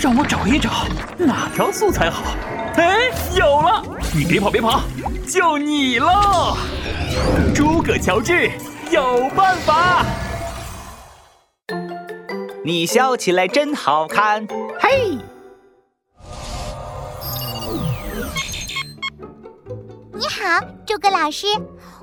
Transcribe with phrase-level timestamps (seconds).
[0.00, 0.70] 让我找一找
[1.18, 2.22] 哪条素材好。
[2.76, 3.82] 哎，有了！
[4.14, 4.82] 你别跑，别跑，
[5.26, 6.56] 就你喽！
[7.54, 8.50] 诸葛乔治
[8.90, 10.04] 有办法。
[12.62, 14.46] 你笑起来真好看，
[14.80, 15.16] 嘿！
[20.16, 21.46] 你好，诸葛老师，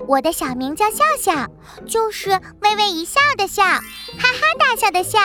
[0.07, 1.47] 我的小名叫笑笑，
[1.87, 2.29] 就是
[2.61, 3.81] 微微一笑的笑，哈
[4.19, 5.19] 哈大笑的笑。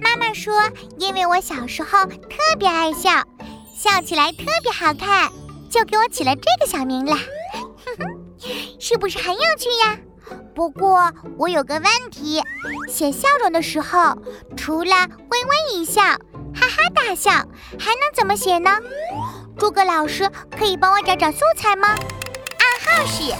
[0.00, 0.54] 妈妈说，
[0.98, 3.24] 因为我小时候特别爱笑，
[3.74, 5.32] 笑起来特别好看，
[5.68, 7.16] 就给我起了这个小名了。
[8.78, 9.98] 是不是很有趣呀？
[10.54, 12.40] 不过我有个问题，
[12.88, 14.16] 写笑容的时候，
[14.56, 14.94] 除了
[15.30, 18.70] 微微一笑、哈哈大笑，还能怎么写呢？
[19.60, 20.28] 诸葛老师
[20.58, 21.88] 可以帮我找找素材吗？
[21.90, 23.30] 暗号是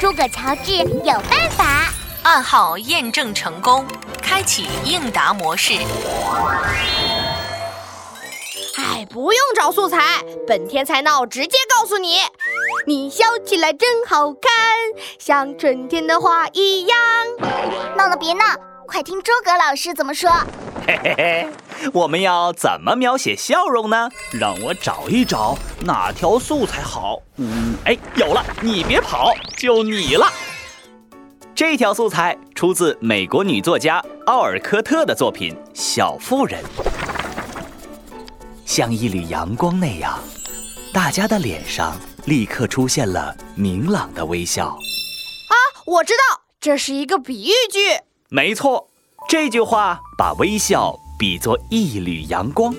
[0.00, 1.64] 诸葛乔治有办法。
[2.24, 3.86] 暗号验证成功，
[4.20, 5.74] 开启应答模式。
[8.76, 12.18] 哎，不用找素材，本天才闹直接告诉你。
[12.84, 14.50] 你笑起来真好看，
[15.18, 16.98] 像春天的花一样。
[17.96, 18.44] 闹了别闹，
[18.88, 20.28] 快听诸葛老师怎么说。
[20.86, 21.48] 嘿嘿嘿，
[21.92, 24.10] 我们要怎么描写笑容呢？
[24.32, 27.20] 让我找一找哪条素材好。
[27.36, 28.44] 嗯，哎，有了！
[28.60, 30.26] 你别跑，就你了。
[31.54, 36.62] 这条素材出自美国女作家奥尔科特的作品《小妇人》，
[38.64, 40.18] 像一缕阳光那样，
[40.92, 44.66] 大家的脸上立刻出现了明朗的微笑。
[44.68, 45.54] 啊，
[45.86, 47.78] 我知道，这是一个比喻句。
[48.28, 48.88] 没错。
[49.28, 52.72] 这句话把微笑比作一缕阳光，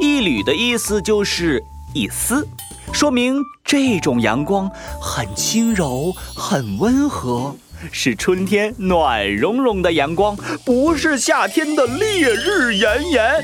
[0.00, 2.48] 一缕的意思就是一丝，
[2.92, 7.54] 说明这种阳光很轻柔、很温和，
[7.92, 13.34] 是春天暖融融的阳光，不是夏天的烈日炎炎。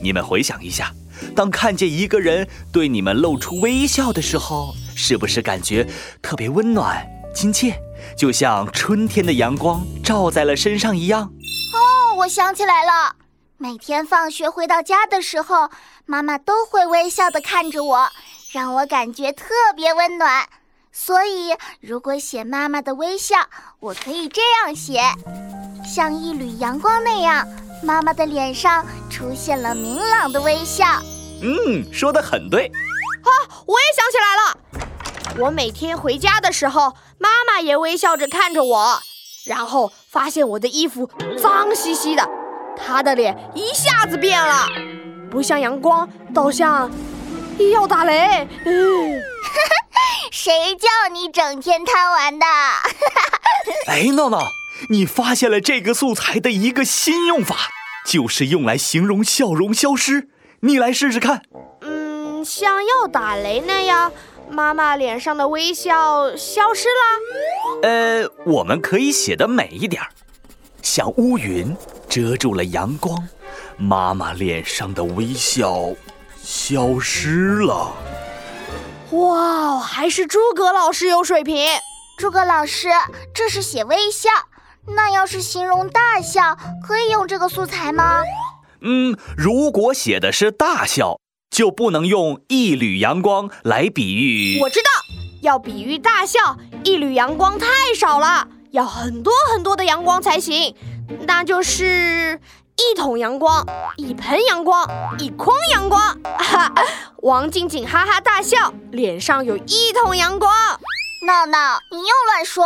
[0.00, 0.94] 你们回想一下，
[1.36, 5.86] 当看见一个人对你们露出微笑的时候，是不是感觉
[6.22, 7.78] 特别温暖、亲切，
[8.16, 11.24] 就像春天的阳光照在了身上一样？
[11.74, 13.14] 哦我想起来了，
[13.60, 15.68] 每天放学回到家的时候，
[16.06, 18.08] 妈妈都会微笑的看着我，
[18.52, 20.48] 让我感觉特别温暖。
[20.92, 23.36] 所以，如果写妈妈的微笑，
[23.80, 25.00] 我可以这样写：
[25.84, 27.44] 像一缕阳光那样，
[27.82, 30.84] 妈妈的脸上出现了明朗的微笑。
[31.42, 32.66] 嗯，说的很对。
[32.66, 33.30] 啊，
[33.66, 39.02] 我也想起来了，我每天回家的时候，妈妈也微笑着看着我。
[39.44, 42.22] 然后发现我的衣服脏兮兮的，
[42.78, 44.66] 他的脸一下子变了，
[45.30, 46.90] 不像阳光，倒像
[47.72, 48.46] 要打雷。
[48.64, 49.20] 嗯，
[50.30, 52.46] 谁叫你整天贪玩的？
[53.88, 54.46] 哎，闹闹，
[54.90, 57.56] 你发现了这个素材的一个新用法，
[58.06, 60.28] 就是用来形容笑容消失。
[60.60, 61.42] 你来试试看。
[61.82, 64.12] 嗯，像要打雷那样。
[64.50, 67.82] 妈妈脸上的微笑消失了。
[67.82, 70.02] 呃，我们可以写的美一点，
[70.80, 71.76] 像乌云
[72.08, 73.28] 遮住了阳光，
[73.76, 75.90] 妈妈脸上的微笑
[76.42, 77.92] 消失了。
[79.10, 81.66] 哇，还是诸葛老师有水平。
[82.18, 82.88] 诸葛老师，
[83.34, 84.28] 这是写微笑，
[84.86, 88.22] 那要是形容大笑，可以用这个素材吗？
[88.80, 91.18] 嗯，如果写的是大笑。
[91.50, 94.60] 就不能用一缕阳光来比喻。
[94.60, 94.90] 我知道，
[95.40, 97.66] 要比喻大笑，一缕阳光太
[97.98, 100.74] 少了，要很多很多的阳光才行。
[101.26, 102.40] 那就是
[102.76, 103.64] 一桶阳光，
[103.96, 104.86] 一盆阳光，
[105.18, 106.16] 一筐阳光。
[106.38, 106.72] 哈，
[107.22, 110.52] 王静静哈哈大笑，脸上有一桶阳光。
[111.26, 112.64] 闹闹，你又乱说，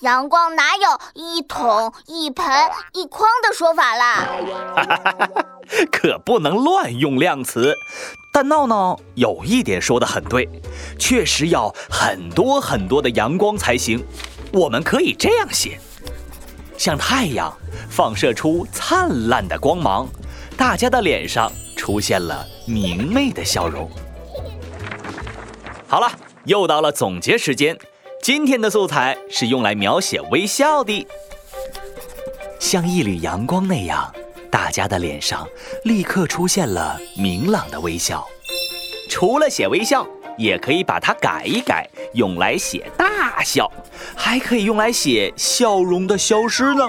[0.00, 2.44] 阳光哪有一桶、一盆、
[2.92, 4.26] 一筐的说法啦？
[4.74, 5.44] 哈哈哈哈哈。
[5.90, 7.74] 可不能乱用量词，
[8.32, 10.48] 但闹闹有一点说的很对，
[10.98, 14.04] 确实要很多很多的阳光才行。
[14.52, 15.80] 我们可以这样写：
[16.76, 17.52] 像太阳
[17.88, 20.08] 放射出灿烂的光芒，
[20.56, 23.90] 大家的脸上出现了明媚的笑容。
[25.86, 26.10] 好了，
[26.44, 27.76] 又到了总结时间。
[28.22, 31.06] 今天的素材是用来描写微笑的，
[32.58, 34.12] 像一缕阳光那样。
[34.50, 35.46] 大家的脸上
[35.84, 38.26] 立刻出现了明朗的微笑。
[39.08, 43.70] 除了写微笑，也可以把它改一改，用来写大笑，
[44.14, 46.86] 还可以用来写笑容的消失呢。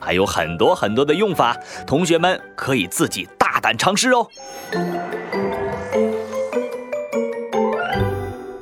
[0.00, 1.56] 还有很多很多的用法，
[1.86, 4.26] 同学们可以自己大胆尝试哦。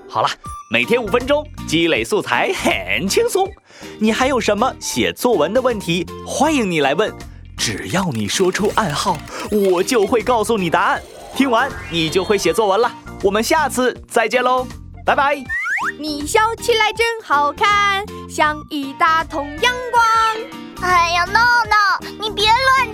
[0.08, 0.29] 好了，
[0.70, 3.50] 每天五分钟积累素材很轻松。
[3.99, 6.06] 你还有什么写作文的问题？
[6.26, 7.12] 欢迎你来问。
[7.56, 9.17] 只要你说出暗号，
[9.50, 11.02] 我就会告诉你答案。
[11.34, 12.93] 听完你就会写作文了。
[13.23, 14.67] 我们下次再见喽，
[15.07, 15.37] 拜拜。
[16.01, 20.03] 你笑起来真好看，像一大桶阳光。
[20.83, 22.93] 哎呀，闹闹，你别乱